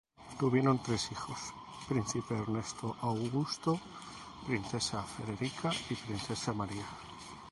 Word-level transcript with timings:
Tuvieron 0.39 0.81
tres 0.81 1.11
hijos: 1.11 1.37
príncipe 1.87 2.35
Ernesto 2.35 2.95
Augusto, 3.01 3.79
princesa 4.47 5.03
Federica, 5.03 5.69
y 5.91 5.93
princesa 5.93 6.53
María. 6.53 6.87